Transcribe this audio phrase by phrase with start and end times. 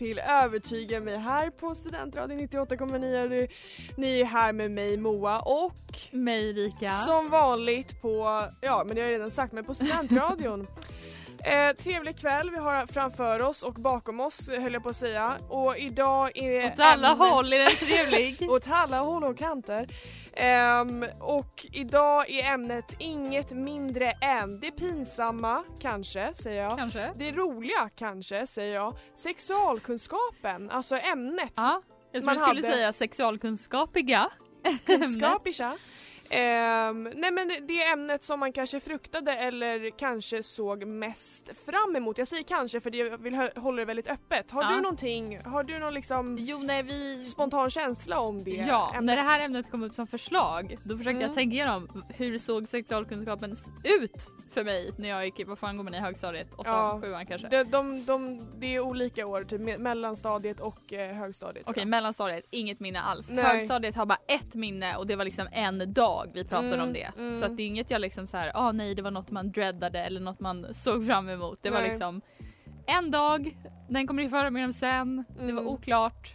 [0.00, 3.48] till Övertyga mig här på Studentradion 98,9.
[3.96, 6.94] Ni är här med mig Moa och Mig Rika.
[6.94, 10.66] som vanligt på, ja men det har jag redan sagt, men på Studentradion.
[11.44, 15.36] Eh, trevlig kväll vi har framför oss och bakom oss höll jag på att säga.
[15.48, 18.50] Och idag är Åt alla ämnet- håll är den trevlig.
[18.50, 19.86] åt alla håll och kanter.
[20.32, 26.78] Ehm, och idag är ämnet inget mindre än det pinsamma, kanske, säger jag.
[26.78, 27.12] Kanske.
[27.16, 28.96] Det roliga, kanske, säger jag.
[29.14, 31.52] Sexualkunskapen, alltså ämnet.
[31.56, 34.30] Ja, jag Man du skulle hade- säga sexualkunskapiga.
[34.86, 35.76] Kunskapisha.
[36.30, 41.96] Ehm, nej men det- det ämnet som man kanske fruktade eller kanske såg mest fram
[41.96, 42.18] emot.
[42.18, 44.50] Jag säger kanske för jag vill hålla det väldigt öppet.
[44.50, 44.70] Har Ja.
[44.70, 47.24] du någonting, har du någon liksom Jo, när vi...
[47.24, 49.04] spontan känsla om det Ja, ämnet?
[49.04, 51.22] när det här ämnet kom upp som förslag då försökte Mm.
[51.22, 53.52] jag tänka igenom hur såg sexualkunskapen
[53.84, 56.54] ut för mig när jag gick i, vad fan går man i högstadiet?
[56.56, 57.00] Åttan, Ja.
[57.02, 57.48] sjuan kanske?
[57.48, 61.64] De, de, de, det är olika år, typ me- mellanstadiet och eh, högstadiet.
[61.68, 61.88] Okej, jag.
[61.88, 63.30] mellanstadiet, inget minne alls.
[63.30, 63.44] Nej.
[63.44, 66.92] Högstadiet har bara ett minne och det var liksom en dag vi pratade Mm, om
[66.92, 67.10] det.
[67.18, 67.34] mm.
[67.34, 69.50] Så att det är inget jag liksom så här, ah nej det var något man
[69.52, 71.58] dreadade eller något man såg fram emot.
[71.62, 71.88] Det var Nej.
[71.90, 72.20] liksom
[72.86, 73.56] en dag,
[73.88, 75.66] den kommer ni få höra mer om sen, det var Mm.
[75.66, 76.34] oklart.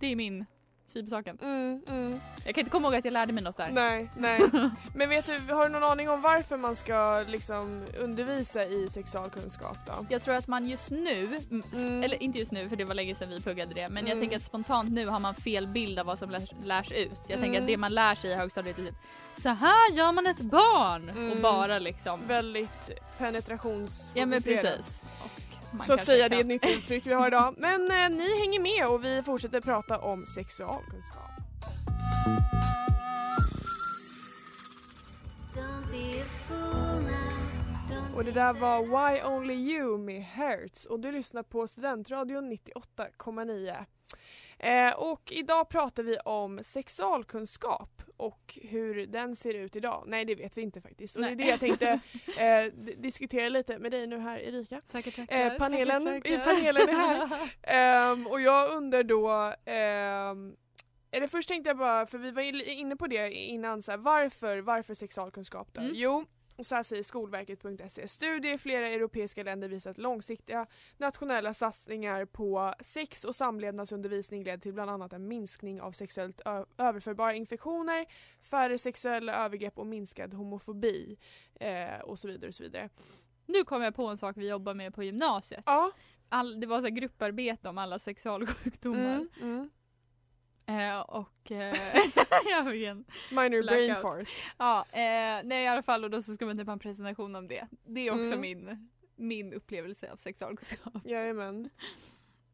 [0.00, 0.44] Det är min
[0.90, 1.38] syn på saken.
[1.42, 2.20] Mm, mm.
[2.44, 3.70] Jag kan inte komma ihåg att jag lärde mig något där.
[3.72, 4.40] Nej, nej.
[4.94, 9.78] Men vet du, har du någon aning om varför man ska liksom undervisa i sexualkunskap
[9.86, 10.06] då?
[10.10, 12.02] Jag tror att man just nu, mm, Mm.
[12.02, 14.22] eller inte just nu för det var länge sedan vi pluggade det, men jag Mm.
[14.22, 17.10] tänker att spontant nu har man fel bild av vad som lärs, lärs ut.
[17.28, 17.60] Jag tänker Mm.
[17.62, 18.94] att det man lär sig i högstadiet är typ
[19.32, 21.10] så här gör man ett barn!
[21.10, 21.30] Mm.
[21.32, 24.16] Och bara liksom Väldigt penetrationsfokuserat.
[24.16, 25.04] Ja men precis.
[25.24, 25.42] Och
[25.86, 27.54] Så att säga, det är ett kan- nytt uttryck vi har idag.
[27.58, 31.30] Men eh, ni hänger med och vi fortsätter prata om sexualkunskap.
[38.16, 43.84] Och det där var Why Only You med Hertz och du lyssnar på Studentradion 98,9.
[44.58, 50.04] Eh, och idag pratar vi om sexualkunskap och hur den ser ut idag.
[50.06, 51.16] Nej det vet vi inte faktiskt.
[51.16, 52.00] Och det är det jag tänkte
[52.38, 52.64] eh,
[52.96, 54.80] diskutera lite med dig nu här Erika.
[54.92, 56.54] Tackar, tackar, Eh, panelen, tackar, tackar.
[56.54, 57.50] panelen är här.
[58.12, 60.56] Ehm, och jag undrar då, ehm,
[61.10, 63.98] eller först tänkte jag bara, för vi var in- inne på det innan, så här,
[63.98, 65.80] varför, varför sexualkunskap då?
[65.80, 65.92] Mm.
[65.94, 66.24] Jo,
[66.58, 68.08] och så här säger Skolverket.se.
[68.08, 74.58] Studier i flera europeiska länder visar att långsiktiga nationella satsningar på sex och samlevnadsundervisning leder
[74.58, 76.40] till bland annat en minskning av sexuellt
[76.78, 78.06] överförbara infektioner,
[78.42, 81.18] färre sexuella övergrepp och minskad homofobi
[81.60, 82.88] eh, och så vidare och så vidare.
[83.46, 85.62] Nu kom jag på en sak vi jobbar med på gymnasiet.
[85.66, 85.90] Ja.
[86.28, 89.14] All, det var så grupparbete om alla sexualsjukdomar.
[89.14, 89.70] Mm, mm.
[90.68, 91.76] Eh, och eh,
[92.50, 94.02] jag fick en Minor brain Blackout.
[94.02, 94.42] fart.
[94.58, 97.36] Ja, eh, nej i alla fall och då så ska man typ ha en presentation
[97.36, 97.66] om det.
[97.84, 98.40] Det är också Mm.
[98.40, 100.92] min, min upplevelse av sexualkunskap.
[101.04, 101.70] Jajamän.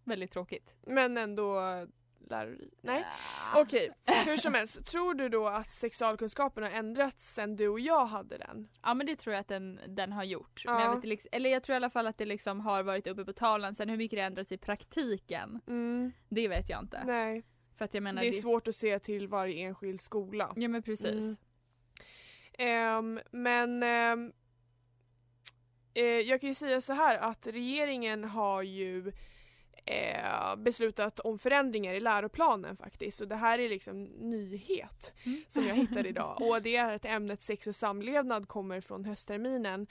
[0.05, 0.75] Väldigt tråkigt.
[0.87, 1.61] Men ändå
[2.31, 2.75] lärorikt.
[2.82, 3.05] Nej.
[3.55, 3.61] Ah.
[3.61, 3.90] Okej,
[4.26, 4.87] hur som helst.
[4.87, 8.69] Tror du då att sexualkunskapen har ändrats sen du och jag hade den?
[8.82, 10.62] Ja men det tror jag att den, den har gjort.
[10.67, 10.84] Men Ja.
[10.84, 13.25] jag vet, liksom, eller jag tror i alla fall att det liksom har varit uppe
[13.25, 13.75] på talen.
[13.75, 15.60] Sen hur mycket det ändrats i praktiken,
[16.28, 17.02] det vet jag inte.
[17.05, 17.43] Nej,
[17.76, 20.52] För att jag menar det är svårt att se till varje enskild skola.
[20.56, 21.38] Ja men precis.
[22.58, 23.18] Mm.
[23.18, 24.32] Ehm, men ehm,
[25.94, 29.12] eh, jag kan ju säga så här att regeringen har ju
[29.86, 33.18] eh, beslutat om förändringar i läroplanen faktiskt.
[33.18, 35.44] Så det här är liksom nyhet Mm.
[35.48, 36.38] som jag hittade idag.
[36.50, 39.86] Och det är att ämnet sex och samlevnad kommer från höstterminen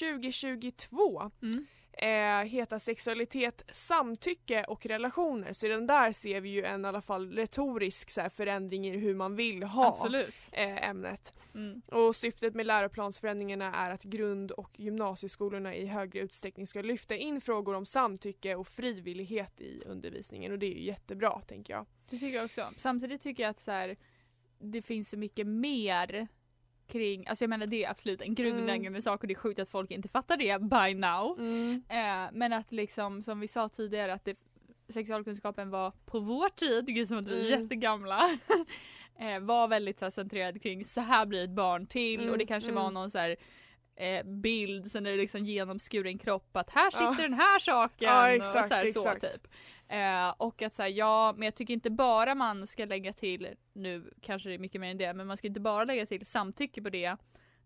[0.00, 1.30] 2022.
[1.42, 1.66] Mm.
[2.02, 5.52] Eh, heta sexualitet, samtycke och relationer.
[5.52, 8.96] Så den där ser vi ju en i alla fall retorisk så här, förändring i
[8.96, 10.08] hur man vill ha
[10.52, 11.34] eh, ämnet.
[11.54, 11.82] Mm.
[11.86, 17.40] Och syftet med läroplansförändringarna är att grund och gymnasieskolorna i högre utsträckning ska lyfta in
[17.40, 21.86] frågor om samtycke och frivillighet i undervisningen och det är ju jättebra tänker jag.
[22.10, 22.72] Det tycker jag också.
[22.76, 23.96] Samtidigt tycker jag att så här,
[24.58, 26.28] det finns så mycket mer
[26.88, 29.02] kring, alltså jag menar det är absolut en grundläggande Mm.
[29.02, 31.38] sak och det är sjukt att folk inte fattar det by now.
[31.38, 31.82] Mm.
[31.88, 34.38] Eh, men att liksom som vi sa tidigare att det,
[34.88, 37.62] sexualkunskapen var på vår tid, gud som att vi är Mm.
[37.62, 38.38] jättegamla,
[39.20, 42.38] eh, var väldigt så här, centrerad kring så här blir ett barn till Mm, och
[42.38, 42.82] det kanske mm.
[42.84, 43.36] var någon så här
[43.96, 47.28] eh, bild, sen är det liksom genomskuren kropp att här sitter Ja.
[47.28, 49.20] den här saken Ja, och exakt, så, här, exakt.
[49.22, 49.48] så typ.
[49.88, 54.12] Eh, och att säga ja, men jag tycker inte bara man ska lägga till, nu
[54.20, 56.82] kanske det är mycket mer än det, men man ska inte bara lägga till samtycke
[56.82, 57.16] på det.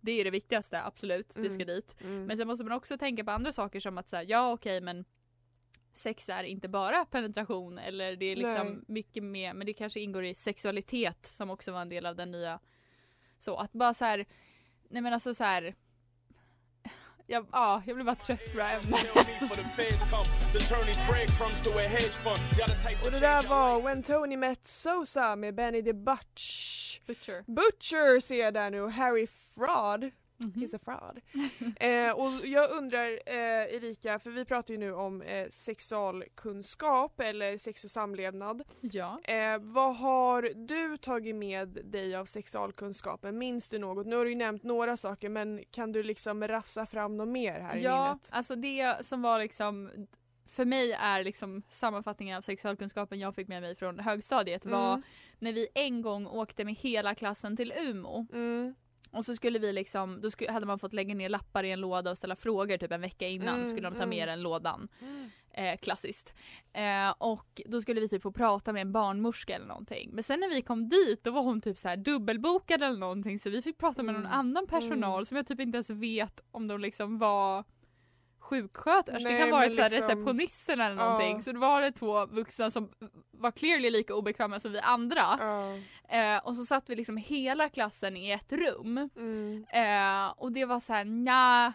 [0.01, 1.75] Det är det viktigaste, absolut, det ska Mm.
[1.75, 1.97] dit.
[2.01, 2.25] Mm.
[2.25, 5.05] Men sen måste man också tänka på andra saker som att säga ja okej men
[5.95, 8.85] sex är inte bara penetration eller det är liksom Nej.
[8.87, 12.31] mycket mer, men det kanske ingår i sexualitet som också var en del av den
[12.31, 12.59] nya.
[13.39, 14.27] Så att bara så här,
[14.89, 15.75] nej men alltså så här.
[17.33, 18.93] Jag, ja, jag blir bara trött på det här ämnet.
[23.05, 27.01] Och det där var When Tony Met Sosa med Benny the Butch.
[27.07, 27.45] Butcher.
[27.47, 30.11] Butcher ser jag där nu och Harry Fraud.
[30.45, 30.53] Mhm.
[30.63, 31.21] He's a fraud.
[31.81, 37.59] eh, och jag undrar eh, Erika, för vi pratar ju nu om eh, sexualkunskap eller
[37.59, 38.63] sex och samlevnad.
[38.81, 39.21] Ja.
[39.25, 43.39] Eh, vad har du tagit med dig av sexualkunskapen?
[43.39, 44.07] Minns du något?
[44.07, 47.61] Nu har du ju nämnt några saker men kan du liksom rafsa fram något mer
[47.61, 48.29] här i Ja, minnet?
[48.33, 49.91] alltså det som var liksom
[50.47, 55.03] för mig är liksom sammanfattningen av sexualkunskapen jag fick med mig från högstadiet var Mm.
[55.39, 58.75] när vi en gång åkte med hela klassen till Umo Mm.
[59.13, 61.81] Och så skulle vi liksom, då skulle, hade man fått lägga ner lappar i en
[61.81, 64.29] låda och ställa frågor typ en vecka innan Mm, skulle de ta med mm.
[64.29, 64.89] den lådan.
[65.01, 65.31] Mm.
[65.55, 66.35] Eh, klassiskt.
[66.73, 70.11] Eh, och då skulle vi typ få prata med en barnmorska eller någonting.
[70.13, 73.39] Men sen när vi kom dit då var hon typ så här dubbelbokad eller någonting
[73.39, 74.39] så vi fick prata med någon Mm.
[74.39, 75.25] annan personal Mm.
[75.25, 77.65] som jag typ inte ens vet om de liksom var
[78.43, 81.37] sjuksköterskor, det kan vara liksom- receptionisten eller någonting.
[81.37, 81.43] Ja.
[81.43, 82.91] Så då var det två vuxna som
[83.31, 85.39] var clearly lika obekväma som vi andra.
[85.39, 85.75] Ja.
[86.19, 89.11] Eh, och så satt vi liksom hela klassen i ett rum.
[89.17, 89.65] Mm.
[89.73, 91.73] Eh, och det var så här, nja.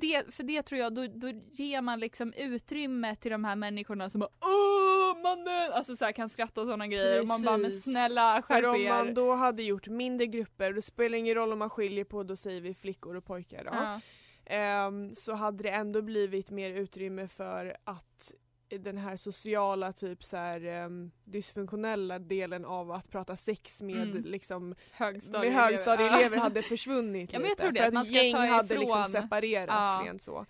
[0.00, 4.10] Det, för det tror jag, då, då ger man liksom utrymme till de här människorna
[4.10, 5.72] som bara Åh mannen!
[5.72, 7.20] Alltså så här, kan skratta och sådana grejer.
[7.20, 7.84] Och man bara men Precis.
[7.84, 8.88] snälla För skärp om er.
[8.88, 12.36] man då hade gjort mindre grupper, det spelar ingen roll om man skiljer på, då
[12.36, 13.70] säger vi flickor och pojkar då.
[13.74, 14.00] Ja.
[14.50, 18.32] Ehm, så hade det ändå blivit mer utrymme för att
[18.70, 24.24] den här sociala typ så här um, dysfunktionella delen av att prata sex med Mm.
[24.24, 25.62] liksom med Högstadieelever.
[25.62, 26.42] högstadielever Ja.
[26.42, 27.62] hade försvunnit Ja, men jag lite.
[27.62, 30.02] tror det, för att man ska gäng ta hade liksom ifrån- separerats Ja.
[30.06, 30.46] rent så.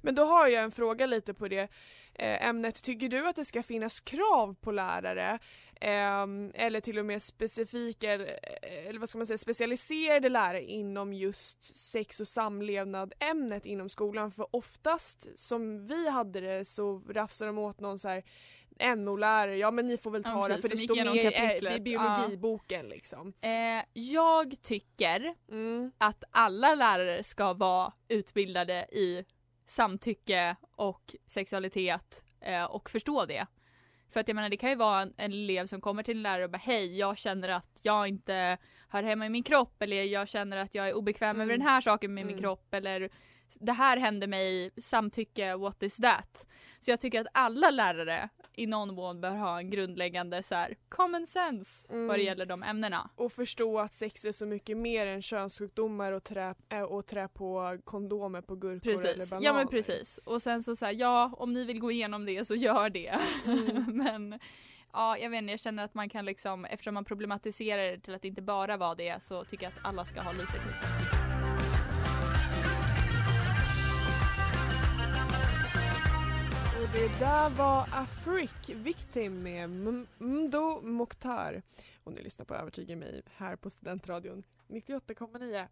[0.00, 1.68] Men då har jag en fråga lite på det
[2.14, 2.82] eh, ämnet.
[2.82, 5.38] Tycker du att det ska finnas krav på lärare
[5.86, 8.38] eller till och med specifika, eller,
[8.88, 14.30] eller vad ska man säga, specialiserade lärare inom just sex och samlevnad ämnet inom skolan?
[14.32, 18.22] För oftast som vi hade det så rafsar de åt någon så här
[18.96, 21.30] NO-lärare, ja men ni får väl Ja, ta det precis, för det står med i-
[21.30, 21.76] kapitlet.
[21.76, 23.32] i biologiboken liksom.
[23.40, 25.92] Eh, jag tycker Mm.
[25.98, 29.24] att alla lärare ska vara utbildade i
[29.66, 33.46] samtycke och sexualitet eh, och förstå det.
[34.12, 36.22] För att jag menar det kan ju vara en, en elev som kommer till en
[36.22, 40.02] lärare och bara hej jag känner att jag inte hör hemma i min kropp eller
[40.02, 41.40] jag känner att jag är obekväm Mm.
[41.40, 42.42] över den här saken med min Mm.
[42.42, 43.08] kropp eller
[43.60, 46.46] det här hände mig, samtycke, what is that?
[46.80, 50.74] Så jag tycker att alla lärare i någon mån bör ha en grundläggande så här,
[50.88, 52.26] common sense vad det Mm.
[52.26, 53.10] gäller de ämnena.
[53.16, 57.28] Och förstå att sex är så mycket mer än könssjukdomar och trä, äh, och trä
[57.28, 59.46] på kondomer på gurkor eller Precis, bananer.
[59.46, 60.18] ja men precis.
[60.24, 63.18] Och sen så säger ja om ni vill gå igenom det så gör det.
[63.46, 63.84] Mm.
[63.96, 64.38] men
[64.92, 68.14] ja jag vet inte, jag känner att man kan liksom eftersom man problematiserar det till
[68.14, 71.21] att inte bara vara det så tycker jag att alla ska ha lite kunskap.
[76.92, 79.70] Det där var A Freak Victim med
[80.18, 81.62] Mdo Mokhtar.
[82.04, 85.66] Och ni lyssnar på Övertyga mig här på Studentradion 98,9.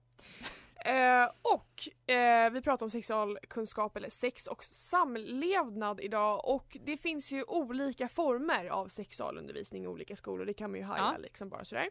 [0.84, 7.32] Eh, och eh, vi pratar om sexualkunskap eller sex och samlevnad idag och det finns
[7.32, 11.18] ju olika former av sexualundervisning i olika skolor, det kan man ju haja Ja.
[11.18, 11.88] liksom bara sådär.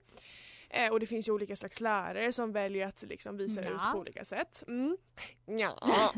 [0.70, 3.70] Eh, och det finns ju olika slags lärare som väljer att liksom visa Ja.
[3.70, 4.64] ut på olika sätt.
[4.68, 4.98] Mm.
[5.46, 5.80] Ja.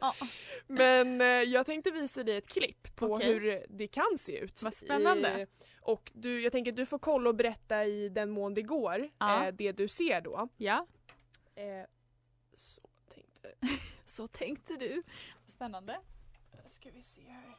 [0.00, 0.14] ja.
[0.66, 3.32] Men eh, jag tänkte visa dig ett klipp på Okej.
[3.32, 4.62] hur det kan se ut.
[4.62, 5.40] Vad spännande.
[5.40, 5.46] I,
[5.80, 9.08] och du, jag tänker att du får kolla och berätta i den mån det går,
[9.18, 9.46] Ja.
[9.46, 10.48] eh, det du ser då.
[10.56, 10.86] ja,
[11.54, 11.86] Eh,
[12.54, 12.80] så
[13.14, 13.54] tänkte
[14.04, 15.02] så tänkte du.
[15.46, 16.00] Spännande.
[16.66, 17.56] Ska vi se här.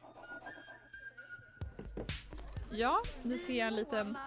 [2.72, 4.18] Ja, nu ser jag en liten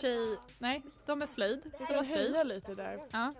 [0.00, 0.38] tjej.
[0.58, 1.72] Nej, de är slöjd.
[1.88, 2.46] De har slöjd.
[2.46, 3.00] lite där.
[3.10, 3.34] Ja.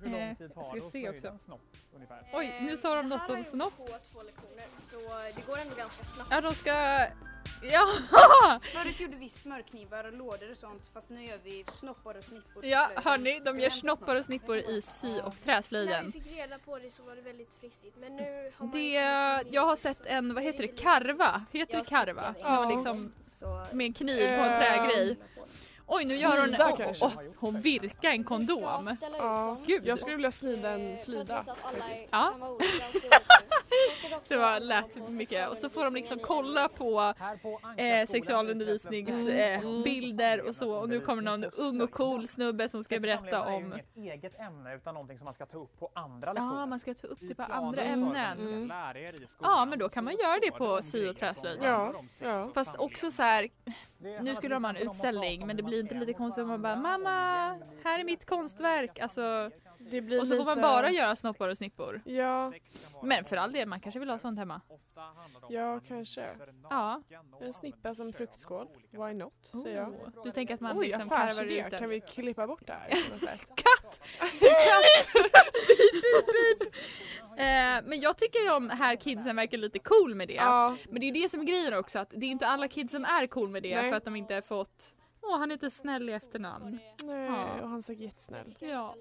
[0.00, 1.38] Hur lång Eh, tid jag tar ska det att se slöjda också.
[1.44, 1.60] snopp
[1.94, 2.30] ungefär?
[2.32, 3.76] Oj, nu sa de något om snopp.
[3.76, 4.98] på två lektioner så
[5.40, 6.30] det går ändå ganska snabbt.
[6.32, 7.06] Ja, de ska...
[7.62, 7.86] Ja!
[8.72, 12.64] Förut gjorde vi smörknivar och lådor och sånt fast nu gör vi snoppar och snippor.
[12.64, 16.12] Ja, hörni, de gör snoppar och snippor i sy och När vi träslöjden.
[16.12, 18.92] fick reda på det så var det väldigt frissigt men nu har man Det,
[19.50, 21.44] jag har sett en, vad heter det, karva?
[21.52, 22.34] Heter det karva?
[22.40, 22.70] Ja.
[22.70, 23.12] Liksom
[23.72, 25.16] med en kniv på en Ehm, trägrej.
[25.86, 26.54] Oj, nu gör hon...
[26.54, 28.96] Oh, oh, oh, hon virkar en kondom.
[29.18, 29.86] Ja, Gud.
[29.86, 31.42] jag skulle vilja snida en slida.
[31.42, 32.06] faktiskt.
[32.10, 32.34] Ja.
[34.28, 35.48] Det var lät mycket.
[35.48, 37.14] Och så får de liksom kolla på
[37.76, 40.74] eh, sexualundervisningsbilder eh, och så.
[40.74, 43.64] Och nu kommer någon ung och cool snubbe som ska berätta om...
[43.64, 46.60] inget eget ämne utan någonting som man ska ta upp på andra lektioner.
[46.60, 48.38] Ja, man ska ta upp det på andra ämnen.
[48.38, 48.72] Mm.
[49.40, 53.22] Ja, men då kan man göra det på sy- och handlar Ja, Fast också så
[53.22, 53.48] här,
[54.20, 56.76] nu skulle de ha en utställning men det blir inte lite konstigt om man bara
[56.76, 57.10] mamma,
[57.84, 58.98] här är mitt konstverk.
[58.98, 59.50] Alltså,
[59.90, 62.02] Det blir och så får man lite- bara göra snoppar och snippor.
[62.04, 62.52] Ja,
[63.02, 64.60] Men för all del, man kanske vill ha sånt hemma.
[65.48, 66.28] Det Ja, kanske.
[66.70, 67.02] Ja.
[67.40, 68.66] en snippa som fruktskål.
[68.90, 69.88] Why not, säger jag.
[69.88, 71.80] Oh, du tänker att man Oj, liksom karvar ut den?
[71.80, 72.90] Kan vi klippa bort det här?
[73.26, 73.40] sätt?
[73.54, 74.00] Katt!
[77.30, 80.34] Eh, men jag tycker de här kidsen verkar lite cool med det.
[80.34, 82.92] Ja, Men det är det som är grejen också, att det är inte alla kids
[82.92, 83.90] som är cool med det Nej.
[83.90, 86.78] för att de inte har fått Åh, han är inte snäll i efternamn.
[87.02, 87.60] nej, Ja.
[87.62, 88.54] och han såg jättesnäll.
[88.58, 88.94] Ja.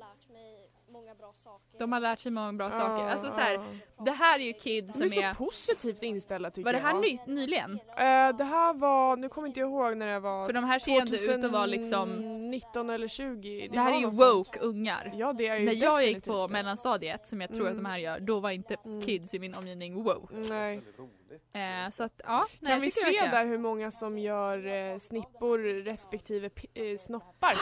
[0.89, 1.79] Många bra saker.
[1.79, 3.03] De har lärt sig många bra saker.
[3.03, 4.03] Ja, Alltså så här, ja.
[4.05, 5.33] det här är ju kids De är som så är...
[5.33, 7.01] positivt inställda tycker Var det här jag.
[7.01, 7.71] ny, nyligen?
[7.89, 10.45] Eh, det här var, nu kommer inte jag ihåg när det var.
[10.45, 12.09] För de här ser ändå ut att vara liksom...
[12.49, 13.67] 19 eller 20.
[13.71, 15.11] Det här var är ju woke ungar.
[15.15, 16.53] Ja det är ju När jag gick på det.
[16.53, 17.91] mellanstadiet, som jag tror att de Mm.
[17.91, 19.01] här gör, då var inte Mm.
[19.01, 20.35] kids i min omgivning woke.
[20.35, 20.81] Nej.
[21.53, 24.67] Eh, så att ja, nej, Kan jag vi se det där hur många som gör
[24.67, 27.53] eh, snippor respektive eh, snoppar?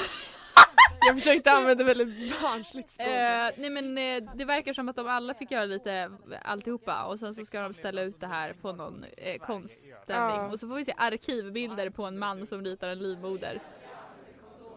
[1.06, 3.08] Jag försökte använda väldigt barnsligt språk.
[3.08, 6.12] Eh, nej men eh, det verkar som att de alla fick göra lite
[6.42, 10.48] alltihopa och sen så ska de ställa ut det här på någon eh, konstställning Ja.
[10.52, 13.60] och så får vi se arkivbilder på en man som ritar en livmoder.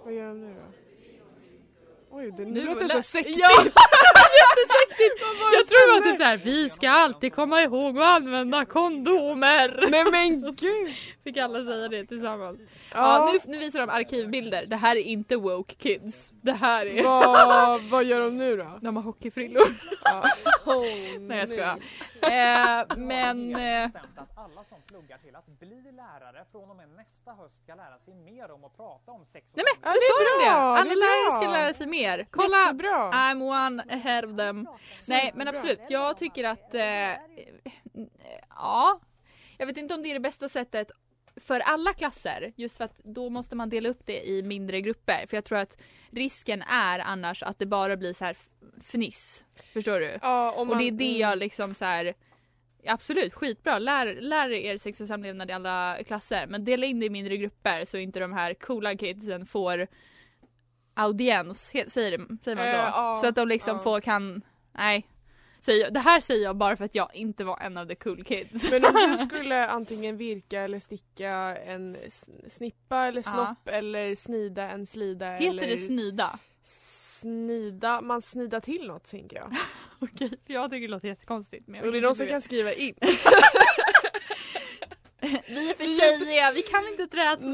[0.05, 0.89] Vad gör de nu då?
[2.12, 3.37] Oj, det Nu låter så sektigt!
[3.38, 5.21] Ja, jättesektigt!
[5.52, 9.87] Jag tror det var typ såhär, vi ska alltid komma ihåg att använda kondomer.
[9.90, 10.95] Nej men gud!
[11.25, 12.61] Fick alla säga det tillsammans.
[12.93, 16.33] Ja, nu, nu visar de arkivbilder, det här är inte woke kids.
[16.43, 17.02] Det här är...
[17.02, 18.79] vad, vad gör de nu då?
[18.81, 19.75] De har hockeyfrillor.
[20.05, 20.25] Ja.
[20.67, 20.85] Oh,
[21.21, 21.79] Nej jag skojar.
[22.23, 23.52] Eh, men...
[23.52, 27.75] Bestämt att alla som pluggar till att bli lärare från och med nästa höst ska
[27.75, 30.35] lära sig mer om att prata om sex och Nej men Ja, nu sa de
[30.45, 30.50] det!
[30.81, 32.00] Alla lärare ska lära sig mer.
[32.30, 32.57] Kolla!
[32.62, 33.11] Jättebra!
[33.12, 34.69] I'm one ahead of them.
[35.09, 37.12] Nej men absolut, jag tycker att eh,
[38.50, 39.00] ja,
[39.59, 40.90] jag vet inte om det är det bästa sättet
[41.37, 45.26] för alla klasser just för att då måste man dela upp det i mindre grupper
[45.26, 45.78] för jag tror att
[46.11, 48.37] risken är annars att det bara blir så här
[48.83, 49.45] fniss.
[49.73, 50.19] Förstår du?
[50.23, 52.14] Ja, om Och det är man- det jag liksom så här.
[52.87, 53.78] Absolut, skitbra.
[53.78, 56.47] Lär, lär er sex och samlevnad i alla klasser.
[56.47, 59.87] Men dela in det i mindre grupper så inte de här coola kidsen får
[60.94, 61.66] audiens.
[61.68, 62.75] Säger, det, säger man så?
[62.75, 63.82] Ja, så att de liksom ja.
[63.82, 64.42] får kan,
[64.73, 65.06] nej.
[65.61, 68.25] Säger, det här säger jag bara för att jag inte var en av the cool
[68.25, 68.70] kids.
[68.70, 71.32] Men om du skulle antingen virka eller sticka
[71.66, 71.97] en
[72.49, 73.32] snippa eller Ja.
[73.32, 76.38] snopp eller snida en slida Heter eller det snida?
[76.62, 79.52] snida, man snidar till något tänker jag.
[80.00, 81.66] Okej, för jag tycker det låter jättekonstigt.
[81.66, 82.94] Men jag Och det är någon som kan skriva in.
[85.49, 87.51] Vi är för tjejiga, vi kan inte trädsla.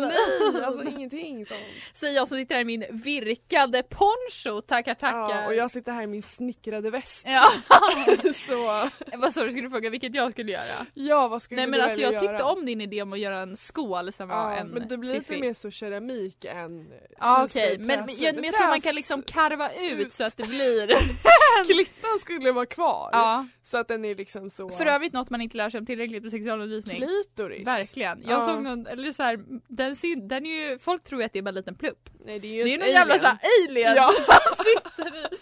[0.53, 1.61] Nej, alltså ingenting sånt.
[1.93, 5.41] Säger jag som sitter här i min virkade poncho, tackar tackar.
[5.43, 7.27] Ja, och jag sitter här i min snickrade väst.
[7.29, 7.53] Ja.
[8.35, 10.87] Så Vad sa du, skulle du fråga vilket jag skulle göra?
[10.95, 12.53] ja, vad skulle Nej du men alltså välja jag tyckte göra?
[12.53, 15.13] om din idé om att göra en skål som var Ja, en men det blir
[15.13, 15.41] lite fiffig.
[15.41, 16.89] mer så keramik än
[17.21, 18.29] Ja okej, men, men, träslöjd.
[18.29, 20.87] jag, men jag tror man kan liksom karva ut så att det blir
[21.73, 23.09] Klittan skulle vara kvar.
[23.13, 25.87] Ja, Så att den är liksom så för övrigt något man inte lär sig om
[25.87, 26.97] tillräckligt på sexualundervisning.
[26.97, 27.66] klitoris.
[27.67, 28.23] Verkligen.
[28.23, 28.43] Jag Ja.
[28.47, 31.39] såg någon, eller så här, den, syn, den är ju, folk tror ju att det
[31.39, 32.11] är bara en liten plupp.
[32.25, 34.11] Nej det är ju Det är någon jävla såhär alien Ja.
[34.57, 35.37] sitter i.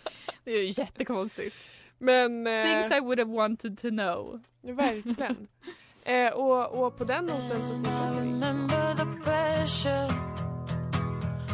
[0.45, 1.57] Det är ju jättekonstigt.
[1.99, 4.43] Men eh, Things I would have wanted to know.
[4.63, 5.49] verkligen.
[6.05, 9.25] eh, och, och på den noten så fortsätter vi.
[9.25, 10.09] Pressure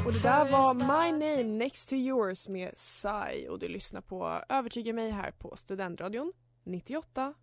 [0.06, 4.42] Och det där var My Name Next to Yours med Psy och du lyssnar på
[4.48, 6.32] Övertyga mig här på Studentradion
[6.64, 7.34] 98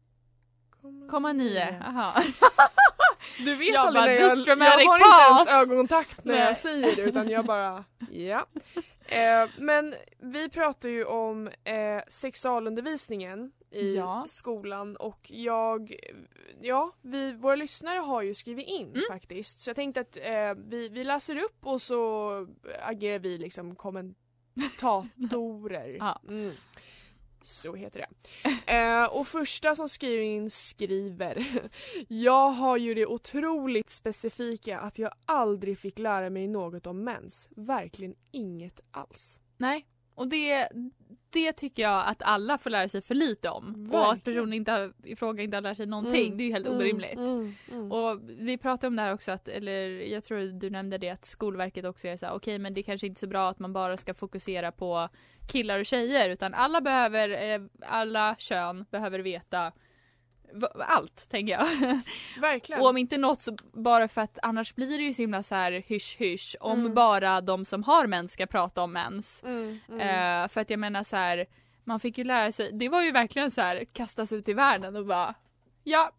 [1.09, 2.13] Komma nio, aha.
[3.45, 4.57] Du vet Jag aldrig bara, jag, jag
[4.87, 6.43] har inte ens ögonkontakt när Nej.
[6.43, 8.45] jag säger det utan jag bara ja.
[9.09, 14.25] Eh, men vi pratar ju om eh, sexualundervisningen i Ja.
[14.27, 15.95] skolan och jag,
[16.61, 19.01] ja, vi, våra lyssnare har ju skrivit in Mm.
[19.11, 22.31] faktiskt så jag tänkte att eh, vi, vi läser upp och så
[22.83, 23.75] agerar vi liksom
[24.87, 25.95] kommentatorer.
[25.99, 26.21] Ja.
[26.29, 26.51] Mm.
[27.47, 28.07] Så heter det.
[28.73, 31.47] Eh, och första som skriver in skriver
[32.07, 37.49] Jag har ju det otroligt specifika att jag aldrig fick lära mig något om mens.
[37.55, 39.39] Verkligen inget alls.
[39.57, 39.85] Nej,
[40.15, 40.69] och det,
[41.29, 43.89] det tycker jag att alla får lära sig för lite om.
[43.93, 44.35] Och att Verkligen.
[44.37, 46.25] personen inte har, i fråga inte har lärt sig någonting.
[46.25, 47.17] Mm, Det är ju helt mm, orimligt.
[47.17, 47.91] mm, mm.
[47.91, 51.25] Och vi pratade om det här också att, eller jag tror du nämnde det att
[51.25, 53.73] Skolverket också är så här, okej men det kanske inte är så bra att man
[53.73, 55.09] bara ska fokusera på
[55.47, 59.71] killar och tjejer utan alla behöver, eh, alla kön behöver veta
[60.87, 61.67] allt tänker jag.
[62.41, 62.81] Verkligen.
[62.81, 65.55] Och om inte något så bara för att annars blir det ju så himla så
[65.55, 66.93] här hysch hysch om Mm.
[66.93, 69.43] bara de som har mens ska prata om mens.
[69.45, 69.99] Mm, mm.
[70.43, 71.45] Eh, för att jag menar så här,
[71.83, 74.95] man fick ju lära sig, det var ju verkligen så här kastas ut i världen
[74.95, 75.33] och bara
[75.83, 76.11] ja,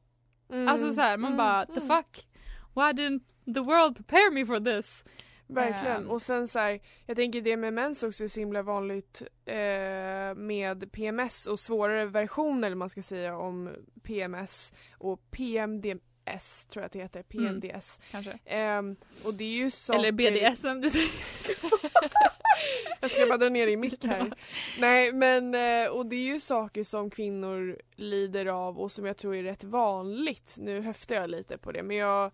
[0.50, 1.88] Mm, alltså så här, man mm, bara the mm.
[1.88, 2.26] fuck,
[2.74, 3.20] why didn't
[3.54, 5.04] the world prepare me for this?
[5.48, 6.02] Verkligen.
[6.02, 6.10] Ehm.
[6.10, 10.34] Och sen så här, jag tänker det med mens också är så himla vanligt eh,
[10.34, 13.70] med PMS och svårare versioner eller man ska säga om
[14.02, 18.00] PMS och PMDS tror jag att det heter, PMDS.
[18.10, 18.38] Kanske.
[18.44, 19.98] Ehm, och det är ju saker...
[19.98, 21.10] Eller BDSM du säger.
[23.00, 24.32] Jag ska bara dra ner i mick här.
[24.78, 29.16] Nej men eh, och det är ju saker som kvinnor lider av och som jag
[29.16, 30.54] tror är rätt vanligt.
[30.58, 32.30] Nu höftar jag lite på det men jag,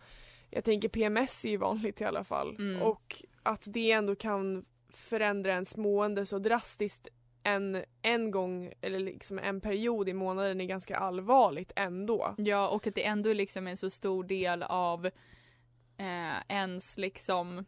[0.54, 2.56] jag tänker PMS är ju vanligt i alla fall.
[2.58, 2.82] Mm.
[2.82, 7.08] Och att det ändå kan förändra ens mående så drastiskt
[7.42, 12.34] en, en gång eller liksom en period i månaden är ganska allvarligt ändå.
[12.38, 15.06] Ja och att det ändå liksom är en så stor del av
[15.96, 17.64] eh, ens liksom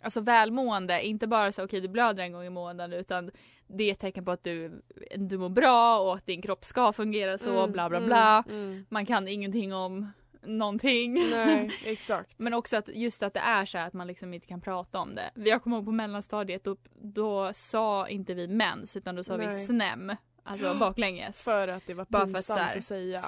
[0.00, 3.30] Alltså välmående, inte bara så okej du blöder en gång i månaden utan
[3.66, 4.82] det är ett tecken på att du,
[5.16, 8.44] du mår bra och att din kropp ska fungera så Mm, bla bla mm, bla.
[8.48, 8.86] mm.
[8.88, 10.12] Man kan ingenting om
[10.46, 11.14] någonting.
[11.30, 12.38] Nej exakt.
[12.38, 14.98] Men också att just att det är så här att man liksom inte kan prata
[14.98, 15.30] om det.
[15.34, 19.46] Jag kommer ihåg på mellanstadiet då, då sa inte vi mens utan då sa vi
[19.46, 19.66] Nej.
[19.66, 20.16] SNEM.
[20.46, 21.44] Alltså baklänges.
[21.44, 23.24] För att det var Bara för att pinsamt här, att säga.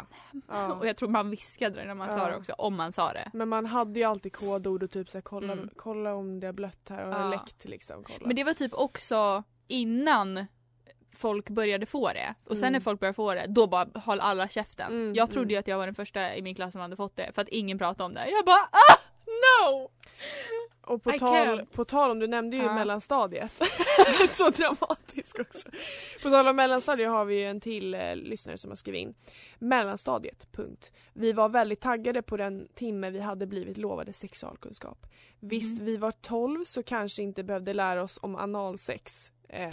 [0.49, 0.73] Ja.
[0.81, 2.29] Och jag tror man viskade det när man sa Ja.
[2.29, 3.31] det också, om man sa det.
[3.33, 5.71] Men man hade ju alltid kodord och typ så här, kolla, Mm.
[5.77, 7.29] kolla om det har blött här och Ja.
[7.31, 8.05] läckt liksom.
[8.05, 8.27] Kolla.
[8.27, 10.47] Men det var typ också innan
[11.17, 12.35] folk började få det.
[12.45, 12.73] Och sen Mm.
[12.73, 14.87] när folk började få det, då bara höll alla käften.
[14.93, 15.51] Mm, jag trodde mm.
[15.51, 17.49] ju att jag var den första i min klass som hade fått det för att
[17.49, 18.31] ingen pratade om det.
[18.31, 19.91] Jag bara ah no!
[20.81, 22.75] och på I tal, på tal om, du nämnde ju Ja.
[22.75, 23.63] mellanstadiet.
[24.33, 25.69] så dramatisk också.
[26.23, 29.15] På tal om mellanstadiet har vi ju en till eh, lyssnare som har skrivit in.
[29.59, 30.93] Mellanstadiet, punkt.
[31.13, 35.07] Vi var väldigt taggade på den timme vi hade blivit lovade sexualkunskap.
[35.41, 35.87] Visst, Mhm.
[35.87, 39.33] vi var 12 så kanske inte behövde lära oss om analsex.
[39.49, 39.71] Eh,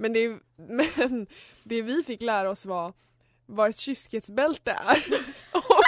[0.00, 1.26] men, det, men
[1.62, 2.92] det vi fick lära oss var
[3.46, 5.04] vad ett kyskhetsbälte är
[5.52, 5.82] och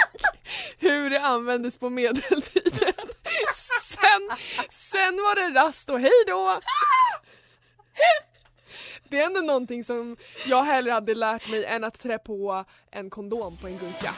[0.79, 2.93] hur det användes på medeltiden.
[3.81, 4.37] Sen,
[4.69, 6.59] sen var det rast och hej då!
[9.09, 13.09] Det är ändå någonting som jag hellre hade lärt mig än att trä på en
[13.09, 14.13] kondom på en gurka.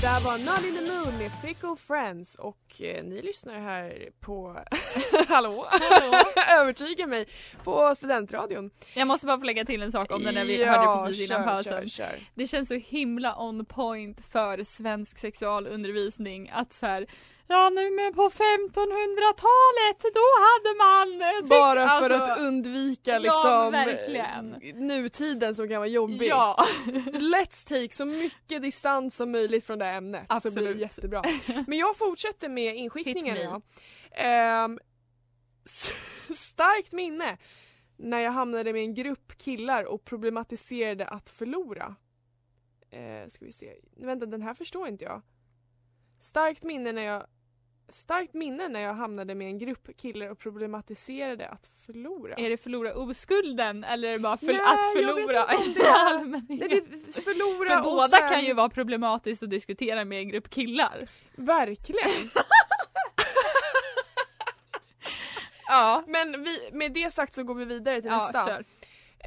[0.00, 4.08] Det där var Not in the Moon med Fickle Friends och eh, ni lyssnar här
[4.20, 4.56] på
[5.28, 5.66] Hallå?
[6.60, 7.26] Övertyga mig
[7.64, 8.70] på Studentradion.
[8.94, 11.30] Jag måste bara få lägga till en sak om den när vi Ja, hörde precis
[11.30, 11.88] innan pausen.
[11.88, 12.18] kör, kör.
[12.34, 17.06] Det känns så himla on point för svensk sexualundervisning att så här,
[17.48, 23.10] ja nu men på 1500-talet då hade man eh, fick- Bara för alltså, att undvika
[23.12, 24.54] ja, liksom verkligen.
[24.62, 26.28] eh, nutiden som kan vara jobbig.
[26.28, 26.56] Ja,
[27.12, 30.78] Let's take så mycket distans som möjligt från det här ämnet så blir det Absolut.
[30.80, 31.22] jättebra.
[31.66, 33.36] Men jag fortsätter med inskickningen.
[33.38, 33.60] Ja.
[34.10, 34.78] Ehm,
[36.36, 37.38] starkt minne
[37.96, 41.94] när jag hamnade med en grupp killar och problematiserade att förlora.
[42.90, 43.74] Eh, ska vi se.
[43.96, 45.22] Vänta den här förstår inte jag.
[46.20, 47.26] Starkt minne när jag
[47.90, 52.34] Starkt minne när jag hamnade med en grupp killar och problematiserade att förlora.
[52.34, 56.70] är det förlora oskulden eller är det bara för, Nej, att förlora i allmänhet?
[56.70, 60.50] Nej, det, förlora För båda sen- kan ju vara problematiskt att diskutera med en grupp
[60.50, 61.08] killar.
[61.36, 62.30] Verkligen!
[65.68, 68.62] ja, men vi, med det sagt så går vi vidare till Ja, nästa.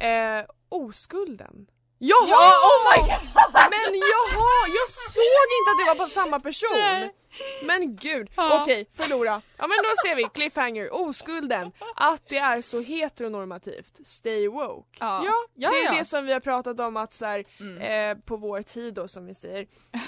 [0.06, 1.66] Eh, oskulden.
[1.98, 2.26] Jaha!
[2.28, 3.18] Ja, oh my god!
[3.54, 6.78] Men jaha, jag såg inte att det var på samma person!
[6.78, 7.14] Nej.
[7.66, 8.62] Men gud, Ja.
[8.62, 9.42] okej förlora.
[9.58, 11.72] Ja men då ser vi, cliffhanger, oskulden.
[11.96, 14.06] Att det är så heteronormativt.
[14.06, 14.98] Stay woke.
[15.00, 15.22] Ja.
[15.24, 15.98] Ja, Ja, det är ja.
[15.98, 17.78] det som vi har pratat om att så här, Mm.
[18.18, 19.66] eh, på vår tid då som vi säger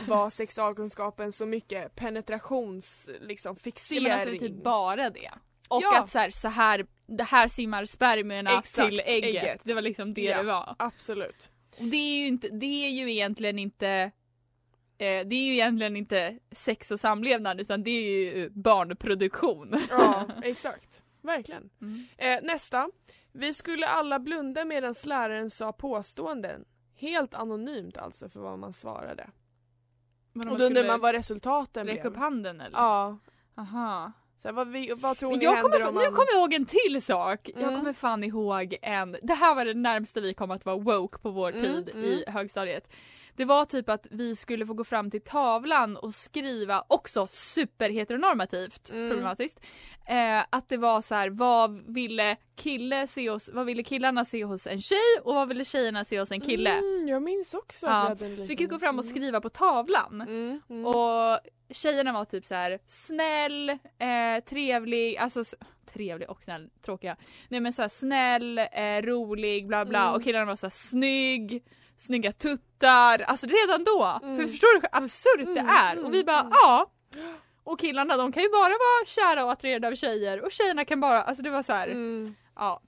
[0.08, 4.02] var sexualkunskapen så mycket penetrations liksom Ja, fixering.
[4.02, 5.30] men alltså typ bara det.
[5.68, 5.98] Och Ja.
[5.98, 9.42] att så här, så här, det här simmar spermierna Exakt, till ägget.
[9.42, 9.60] ägget.
[9.64, 10.36] Det var liksom det Ja.
[10.36, 10.74] det var.
[10.78, 11.50] Absolut.
[11.78, 14.10] Det är ju inte, det är ju egentligen inte
[14.98, 19.74] eh, det är ju egentligen inte sex och samlevnad utan det är ju barnproduktion.
[19.90, 21.02] Ja, exakt.
[21.22, 21.70] Verkligen.
[21.80, 22.06] Mm.
[22.18, 22.90] Eh, nästa.
[23.32, 26.64] Vi skulle alla blunda medan läraren sa påståenden.
[26.96, 29.30] Helt anonymt alltså för vad man svarade.
[30.32, 32.22] Men Och då undrar man vad resultaten räcka upp blev.
[32.22, 32.78] handen eller?
[32.78, 33.18] Ja.
[33.56, 34.12] Aha.
[34.36, 36.14] Så här, vad, vi, vad tror Men ni jag händer kommer, om fa- nu man...
[36.14, 37.50] kommer jag ihåg en till sak.
[37.54, 37.76] Jag Mm.
[37.76, 41.30] kommer fan ihåg en, det här var det närmsta vi kom att vara woke på
[41.30, 42.04] vår Mm, tid mm.
[42.04, 42.90] i högstadiet.
[43.36, 48.90] Det var typ att vi skulle få gå fram till tavlan och skriva, också superheteronormativt
[48.90, 49.10] Mm.
[49.10, 49.60] problematiskt,
[50.06, 54.44] eh, att det var så här: vad ville kille se hos, vad ville killarna se
[54.44, 56.70] hos en tjej och vad ville tjejerna se hos en kille?
[56.70, 58.46] Mm, jag minns också Ja, att vi hade en liten...
[58.48, 60.20] Fick gå fram och skriva på tavlan.
[60.20, 60.86] Mm, mm.
[60.86, 61.38] Och
[61.70, 65.44] tjejerna var typ så här snäll, eh, trevlig, alltså
[65.84, 67.16] trevlig och snäll, tråkiga.
[67.48, 70.14] Nej men så här, snäll, eh, rolig, bla bla Mm.
[70.14, 71.64] och killarna var så här, snygg,
[71.96, 74.18] snygga tuttar, alltså redan då.
[74.22, 74.36] Mm.
[74.36, 75.92] För förstår du hur absurt det Mm, är?
[75.92, 76.52] mm, och vi bara mm.
[76.52, 76.90] ja.
[77.64, 81.00] Och killarna de kan ju bara vara kära och attraherade av tjejer och tjejerna kan
[81.00, 82.34] bara, alltså det var så här, Mm.
[82.56, 82.82] ja.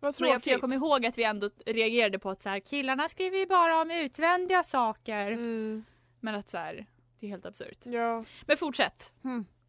[0.00, 0.44] Vad jag, tråkigt.
[0.44, 3.46] för jag kommer ihåg att vi ändå reagerade på att så här, killarna skriver ju
[3.46, 5.30] bara om utvändiga saker.
[5.32, 5.84] Mm.
[6.20, 6.86] Men att så här,
[7.20, 7.78] det är helt absurt.
[7.86, 8.24] Ja.
[8.46, 9.12] Men fortsätt.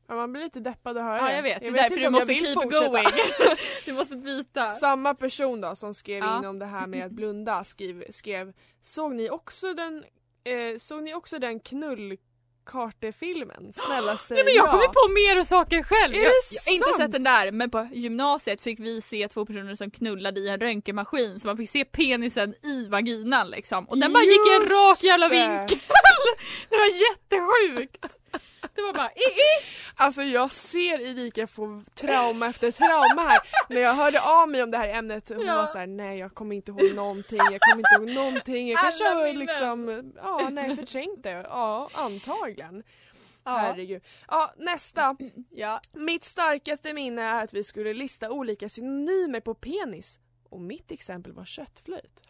[0.07, 2.33] Ja, man blir lite deppad att höra Ja jag vet, det är därför du måste
[2.35, 2.87] keep fortsätta.
[2.89, 3.05] going.
[3.85, 4.69] du måste byta.
[4.71, 6.37] Samma person då som skrev Ja.
[6.39, 10.03] in om det här med att blunda skrev, skrev Såg ni också den,
[10.43, 13.73] eh, såg ni också den knullkartefilmen?
[13.73, 14.71] Snälla säg Nej men jag ja.
[14.71, 16.13] kommer på mer saker själv.
[16.15, 16.31] Är jag, jag
[16.71, 20.39] har inte sett den där men på gymnasiet fick vi se två personer som knullade
[20.39, 23.85] i en röntgenmaskin så man fick se penisen i vaginan liksom.
[23.89, 25.79] Och den bara gick i en rak jävla Just vinkel.
[26.69, 28.05] det var jättesjukt.
[28.73, 29.63] Det var bara i, i.
[29.95, 33.39] Alltså jag ser Erika få trauma efter trauma här.
[33.69, 35.56] När jag hörde av mig om det här ämnet hon Ja.
[35.56, 38.69] var såhär nej jag kommer inte ihåg någonting, jag kommer inte ihåg någonting.
[38.69, 41.30] Jag kanske har liksom, ja nej förträngt det.
[41.30, 42.84] Ja antagligen.
[43.43, 43.58] Ja.
[43.58, 44.04] Herregud.
[44.28, 45.15] Ja nästa.
[45.49, 45.82] ja.
[45.93, 50.19] Mitt starkaste minne är att vi skulle lista olika synonymer på penis.
[50.49, 52.21] Och mitt exempel var köttflöjt.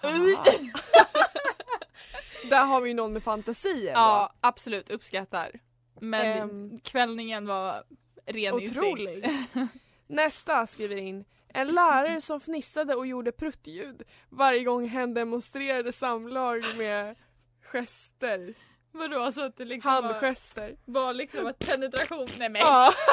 [2.50, 4.00] Där har vi någon med fantasi ändå.
[4.00, 5.52] ja absolut uppskattar.
[6.02, 6.80] Men Ehm.
[6.80, 7.84] kvällningen var
[8.26, 8.78] ren instinkt.
[8.78, 9.30] Otrolig.
[10.08, 11.26] Nästa skriver in.
[11.48, 17.16] En lärare som fnissade och gjorde pruttljud varje gång hen demonstrerade samlag med
[17.62, 18.54] gester.
[18.92, 20.76] Vadå så att det liksom var, Handgester.
[20.86, 22.62] var liksom att penetration, nej men.
[22.62, 22.94] Ja.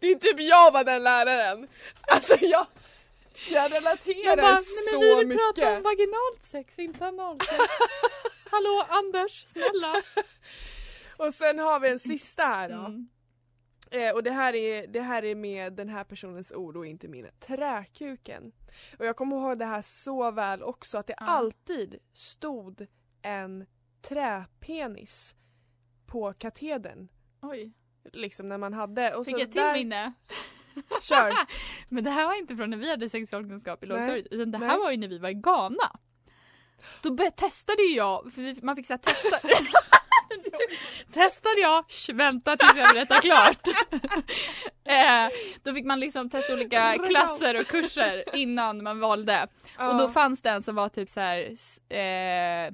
[0.00, 1.68] Det är typ jag var den läraren.
[2.00, 2.66] Alltså jag,
[3.50, 5.54] jag relaterar Jag bara, så nej men vi vill mycket.
[5.56, 7.50] prata om vaginalt sex, inte analsex.
[8.52, 9.92] Hallå Anders, snälla.
[11.16, 12.84] Och sen har vi en sista här då.
[12.84, 13.08] Mm.
[13.90, 17.08] Eh, och det här, är, det här är med den här personens ord och inte
[17.08, 17.28] mina.
[17.30, 18.52] Träkuken.
[18.98, 21.26] Och jag kommer ihåg det här så väl också att det Ja.
[21.26, 22.86] alltid stod
[23.22, 23.66] en
[24.02, 25.34] träpenis
[26.06, 27.08] på katedern.
[27.42, 27.72] Oj,
[28.12, 29.14] Liksom när man hade.
[29.14, 30.12] Och fick så ett till där, minne.
[31.02, 31.32] Kör!
[31.88, 34.66] Men det här var inte från när vi hade sexualkunskap i lågstadiet utan det här
[34.66, 34.78] Nej.
[34.78, 35.98] var ju när vi var i Ghana.
[37.02, 39.38] Då testade ju jag, för vi- man fick så här testa
[41.12, 43.66] Testade jag, vänta tills jag berättar klart.
[44.84, 45.28] eh,
[45.62, 49.46] då fick man liksom testa olika klasser och kurser innan man valde.
[49.78, 50.08] Och då Ja.
[50.08, 51.38] fanns det en som var typ så här,
[51.88, 52.72] eh,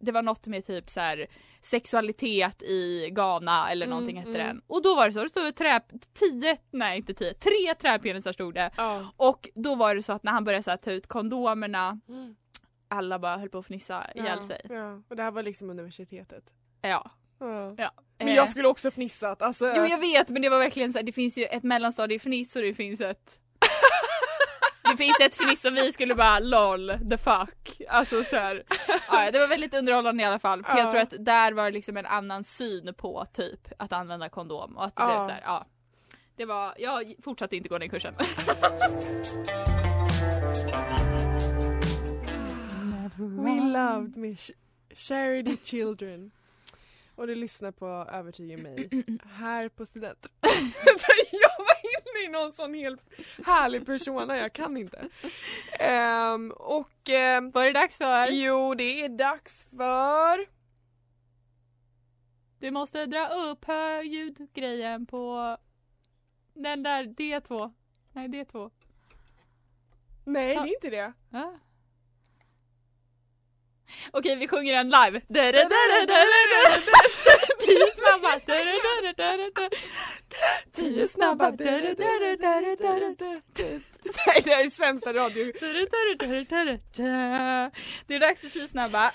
[0.00, 1.26] det var något med typ så här
[1.62, 4.46] sexualitet i Ghana eller Mm, någonting hette mm.
[4.46, 4.62] den.
[4.66, 5.80] Och då var det så, det stod trä,
[6.14, 8.70] tio, nej inte tio, tre träpenisar stod det.
[8.76, 9.04] Ja.
[9.16, 12.34] Och då var det så att när han började så här, ta ut kondomerna, Mm.
[12.96, 14.60] Alla bara höll på att fnissa ihjäl sig.
[14.70, 15.02] Ja.
[15.08, 16.44] Och det här var liksom universitetet.
[16.82, 17.10] Ja.
[17.40, 17.74] Ja.
[17.78, 17.90] ja.
[18.18, 19.42] Men jag skulle också fnissat.
[19.42, 22.18] Alltså, Jo jag vet men det var verkligen så här, det finns ju ett mellanstadie
[22.18, 23.38] fniss och det finns ett
[24.90, 27.80] Det finns ett fniss och vi skulle bara LOL, the fuck.
[27.88, 28.62] Alltså så här.
[29.10, 30.64] Ja, det var väldigt underhållande i alla fall.
[30.64, 30.90] För jag Ja.
[30.90, 34.84] tror att där var det liksom en annan syn på typ att använda kondom och
[34.84, 35.06] att det Ja.
[35.08, 35.66] blev så här, ja.
[36.36, 38.14] Det var, jag fortsatte inte gå den kursen.
[43.18, 44.28] We loved me.
[44.28, 44.50] Ch-
[44.94, 46.30] Charity children.
[47.14, 48.88] Och du lyssnar på Övertyga mig
[49.24, 50.26] här på Student.
[51.32, 53.00] jag var inne i någon sån helt
[53.46, 55.08] härlig persona, jag kan inte.
[55.80, 58.26] Ehm, och ehm, Vad är det dags för?
[58.30, 60.46] jo det är dags för
[62.58, 65.56] Du måste dra upp högljudgrejen på
[66.54, 67.72] den där D2.
[68.12, 68.70] Nej, D2.
[70.24, 70.62] Nej Ja.
[70.62, 71.12] det är inte det.
[71.38, 71.52] Ah.
[74.10, 75.20] Okej, vi sjunger den live.
[77.60, 78.40] Tio snabba.
[80.72, 81.50] Tio snabba.
[84.26, 85.52] Nej det här är sämsta radio.
[88.06, 89.10] Det är dags för tio snabba.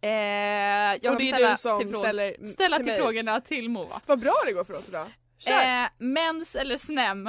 [0.00, 3.40] Eh, jag Och det kommer är du ställa som till, ställer ställa till till frågorna
[3.40, 4.00] till Moa.
[4.06, 5.12] Vad bra det går för oss idag.
[5.38, 5.82] Kör!
[5.82, 7.26] Eh, mens eller snem?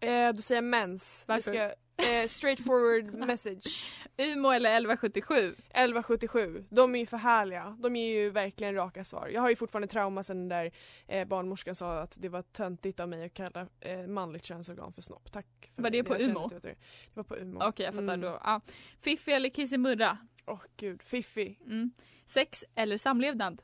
[0.00, 1.24] Eh, då säger jag mens.
[1.26, 1.52] Vi Varför?
[1.52, 3.92] Ska, eh, straightforward message.
[4.18, 5.36] Umo eller 1177?
[5.70, 7.76] 1177, de är ju för härliga.
[7.80, 9.28] De är ju verkligen raka svar.
[9.28, 10.70] Jag har ju fortfarande trauma sen den där
[11.08, 15.02] eh, barnmorskan sa att det var töntigt av mig att kalla eh, manligt könsorgan för
[15.02, 15.32] snopp.
[15.32, 15.46] Tack.
[15.74, 16.48] För Var det på Jag känner Umo?
[16.48, 16.76] Det det
[17.14, 17.60] var på Umo.
[17.62, 18.20] Okej, jag fattar Mm.
[18.20, 18.40] då.
[18.44, 18.60] Ja.
[19.00, 20.18] Fiffi eller kissemurra?
[20.46, 21.58] Åh gud, fiffi.
[21.66, 21.90] Mm.
[22.26, 23.62] Sex eller samlevnad?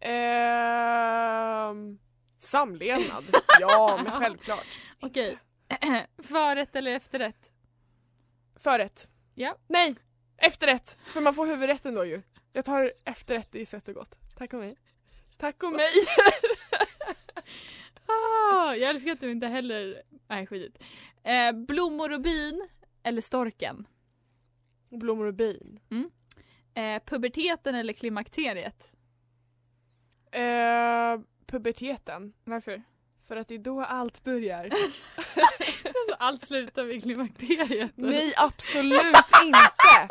[0.00, 1.98] Ehm,
[2.38, 3.24] samlevnad.
[3.60, 4.80] ja, men självklart.
[5.00, 5.38] Okej.
[6.22, 7.51] Förrätt eller efterrätt?
[8.62, 9.08] Förrätt.
[9.34, 9.56] Ja.
[9.66, 9.94] Nej!
[10.36, 10.96] Efterrätt!
[11.06, 12.22] För man får huvudrätten då ju.
[12.52, 14.14] Jag tar efterrätt, det är sött och gott.
[14.36, 14.76] Tack och mig.
[15.36, 15.90] Tack och mig.
[18.06, 20.02] Ah, jag älskar att du inte heller...
[20.28, 20.78] Nej, skit
[21.22, 22.68] eh, Blommor och bin
[23.02, 23.86] eller storken?
[24.88, 25.80] Blommor och bin.
[26.74, 28.92] Eh, puberteten eller klimakteriet?
[30.32, 32.32] Eh, puberteten.
[32.44, 32.82] Varför?
[33.32, 34.64] För att det är då allt börjar.
[35.84, 37.90] Alltså, allt slutar vid klimakteriet.
[37.94, 39.02] Nej absolut
[39.44, 39.58] inte!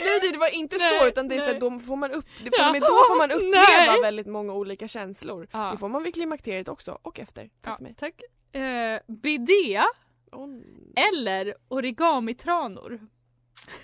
[0.00, 2.12] nej, nej det var inte Nej, så utan det är så att då får man
[2.12, 4.00] upp, det men då får man uppleva nej.
[4.02, 5.48] väldigt många olika känslor.
[5.52, 5.58] Ja.
[5.72, 7.42] Det får man vid klimakteriet också och efter.
[7.42, 7.94] Tack Ja, för mig.
[7.98, 8.22] tack.
[8.62, 9.82] Eh, bidé
[10.32, 10.48] Åh,
[11.10, 13.00] eller origamitranor?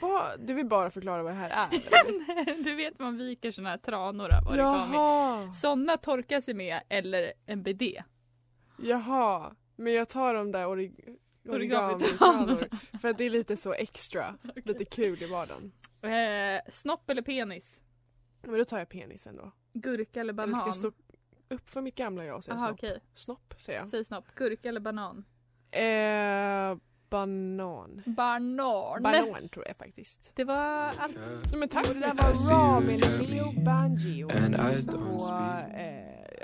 [0.00, 2.64] Vad, du vill bara förklara vad det här är?
[2.64, 5.52] du vet man viker såna här tranor av origami.
[5.52, 8.02] Såna torkar sig med eller en bidé.
[8.78, 9.54] jaha.
[9.76, 12.44] Men jag tar de där orig Origamitranorna.
[12.54, 12.68] origami
[13.00, 14.34] för att det är lite så extra,
[14.64, 15.72] lite kul i vardagen.
[16.02, 17.80] Eh, snopp eller penis?
[18.42, 19.52] Men då tar jag penisen då.
[19.72, 20.48] Gurka eller banan?
[20.48, 20.92] Eller ska jag stå
[21.48, 22.78] upp för mitt gamla jag och säga Jaha snopp?
[22.78, 23.88] okej, Snopp säger jag.
[23.88, 24.24] säg snopp.
[24.34, 25.24] Gurka eller banan?
[25.70, 26.76] Eh,
[27.14, 28.03] banan.
[28.07, 29.03] Banan.
[29.03, 30.33] Banan tror jag faktiskt.
[30.35, 31.18] Det var allt.
[31.50, 32.16] Nej, men tack så mycket.
[32.16, 34.50] Det där var with Leo Banji och eh,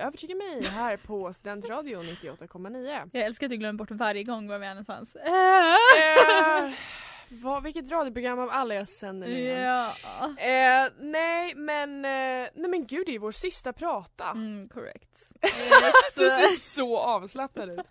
[0.06, 3.10] Övertyga mig här på Studentradion 98,9.
[3.12, 5.16] Jag älskar att du glömmer bort varje gång var vi är någonstans.
[7.32, 9.92] Vad, vilket radioprogram av alla jag sänder nu ja.
[10.38, 14.30] Eh, nej men, eh, nej men gud det är ju vår sista prata.
[14.30, 15.30] Mm, correct.
[16.16, 17.86] Du ser så avslappnad ut.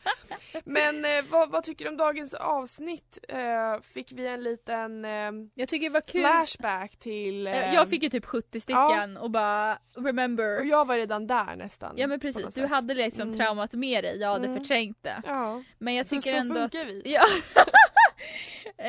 [0.66, 3.18] Men eh, vad, vad tycker du om dagens avsnitt?
[3.30, 6.22] Eh, fick vi en liten eh, Jag tycker det var kul.
[6.22, 7.48] flashback till...
[7.48, 10.60] Eh, Jag fick ju typ 70 stycken och bara remember.
[10.60, 11.94] Och jag var redan där nästan.
[11.98, 12.70] Ja men precis, du sätt.
[12.70, 13.38] hade liksom Mm.
[13.40, 14.58] traumat med dig, jag hade Mm.
[14.60, 15.22] förträngt det.
[15.26, 16.72] Ja, Men jag men tycker så ändå att...
[16.72, 17.02] funkar vi.
[17.14, 17.26] Ja.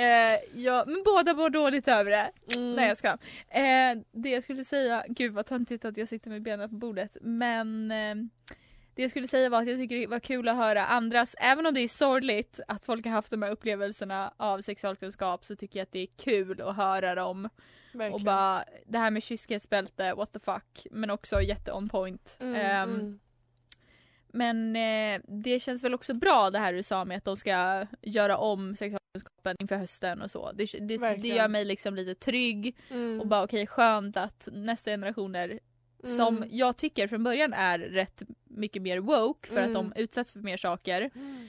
[0.01, 2.31] Eh, ja, men båda mår dåligt över det.
[2.55, 2.75] Mm.
[2.75, 3.09] Nej jag ska.
[3.49, 7.17] Eh, det jag skulle säga, gud vad töntigt att jag sitter med benen på bordet,
[7.21, 8.15] men eh,
[8.95, 11.67] det jag skulle säga var att jag tycker det var kul att höra andras, även
[11.67, 15.79] om det är sorgligt att folk har haft de här upplevelserna av sexualkunskap så tycker
[15.79, 17.49] jag att det är kul att höra dem
[17.93, 18.13] Verkligen.
[18.13, 22.37] och bara det här med kyskhetsbälte, what the fuck, men också jätte on point.
[22.41, 23.21] Mm, Ehm, mm.
[24.33, 27.87] Men eh, det känns väl också bra det här du sa med att de ska
[28.03, 28.77] göra om
[29.15, 30.53] sexualkunskapen inför hösten och så.
[30.53, 33.21] Det, det, det gör mig liksom lite trygg Mm.
[33.21, 35.61] och bara okej skönt att nästa generationer
[36.05, 36.49] som Mm.
[36.53, 39.71] jag tycker från början är rätt mycket mer woke för Mm.
[39.71, 41.11] att de utsätts för mer saker.
[41.15, 41.49] Mm.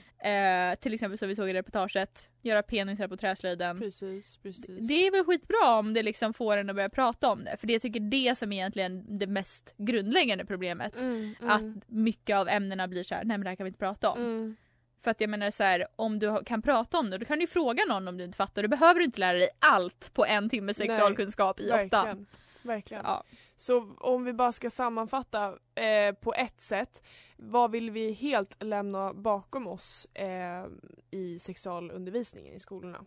[0.72, 3.78] Eh, till exempel som vi såg i reportaget, göra penisar på träslöjden.
[3.78, 4.88] Precis, precis.
[4.88, 7.56] Det är väl skitbra om det liksom får en att börja prata om det.
[7.56, 10.96] För det jag tycker det som är egentligen det mest grundläggande problemet.
[11.00, 11.50] Mm, mm.
[11.50, 14.10] Att mycket av ämnena blir så här: nej men det här kan vi inte prata
[14.10, 14.56] om.
[15.04, 17.42] För att jag menar så här, om du kan prata om det, då kan du
[17.42, 18.62] ju fråga någon om du inte fattar.
[18.62, 21.88] Du behöver inte lära dig allt på en timme sexualkunskap i åttan.
[21.90, 22.26] Verkligen.
[22.62, 23.02] Verkligen.
[23.06, 23.24] Ja.
[23.56, 27.02] Så om vi bara ska sammanfatta eh, på ett sätt.
[27.36, 30.64] Vad vill vi helt lämna bakom oss eh,
[31.10, 32.98] i sexualundervisningen i skolorna?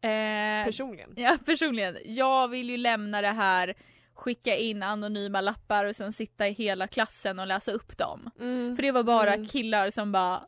[0.00, 1.12] Eh, Personligen.
[1.16, 1.96] ja, personligen.
[2.04, 3.74] Jag vill ju lämna det här
[4.14, 8.30] skicka in anonyma lappar och sen sitta i hela klassen och läsa upp dem.
[8.40, 8.76] Mm.
[8.76, 9.46] För det var bara Mm.
[9.48, 10.42] killar som bara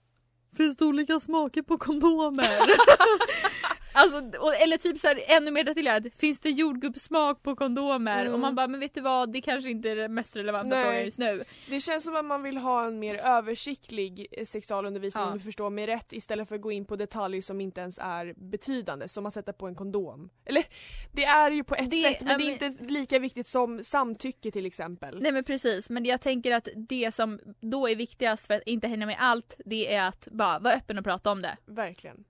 [0.56, 2.46] Finns det olika smaker på kondomer?
[3.94, 4.16] Alltså,
[4.62, 8.20] eller typ så här, ännu mer detaljerat, finns det jordgubbssmak på kondomer?
[8.20, 8.32] Mm.
[8.34, 10.84] Och man bara, men vet du vad, det kanske inte är den mest relevanta Nej.
[10.84, 11.44] frågan just nu.
[11.68, 15.28] Det känns som att man vill ha en mer översiktlig eh, sexualundervisning Ja.
[15.30, 17.98] om du förstår mig rätt istället för att gå in på detaljer som inte ens
[18.02, 20.30] är betydande som att sätta på en kondom.
[20.44, 20.64] Eller
[21.12, 23.84] det är ju på ett Det- sätt men ja, det är inte lika viktigt som
[23.84, 25.22] samtycke till exempel.
[25.22, 28.88] Nej men precis, men jag tänker att det som då är viktigast för att inte
[28.88, 31.56] hinna med allt, det är att bara vara öppen och prata om det.
[31.66, 32.24] Verkligen.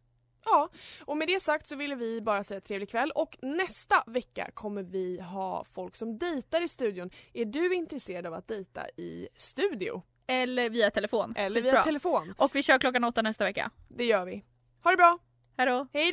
[0.45, 0.69] Ja,
[1.01, 4.83] och med det sagt så ville vi bara säga trevlig kväll och nästa vecka kommer
[4.83, 7.11] vi ha folk som dejtar i studion.
[7.33, 10.03] Är du intresserad av att dejta i studio?
[10.27, 11.35] Eller via telefon.
[11.37, 12.35] Eller via telefon?
[12.39, 13.71] Och vi kör klockan åtta nästa vecka.
[13.89, 14.45] Det gör vi.
[14.85, 15.19] Ha det bra!
[15.57, 15.87] Hejdå!
[15.93, 16.13] Hej